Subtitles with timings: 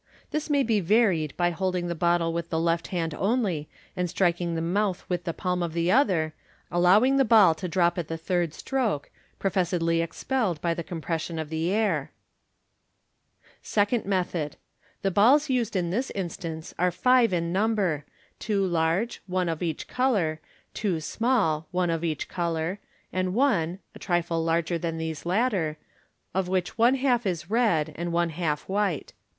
[0.31, 4.55] This may be varied by holding the bottle with the left hand only, and striking
[4.55, 6.33] the mouth with the palm of the other,
[6.71, 11.37] allowing the ball to drop at the thirJ stroke, pro fessedly expelled by the compression
[11.37, 12.09] of the air.
[13.61, 14.55] Second Method.
[15.03, 18.03] —The balls used in this instance are five in num ber,
[18.39, 20.39] two large, one of each colour;
[20.73, 22.79] two small, one of each colour,
[23.13, 25.77] and one (a trifle larger than these latter),
[26.33, 29.13] of which one half is red, and one half white.